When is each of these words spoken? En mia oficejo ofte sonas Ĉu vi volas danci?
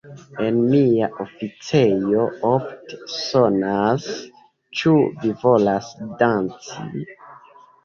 En 0.43 0.55
mia 0.69 1.09
oficejo 1.23 2.23
ofte 2.53 2.99
sonas 3.17 4.09
Ĉu 4.81 4.97
vi 5.23 5.37
volas 5.47 5.95
danci? 6.25 7.07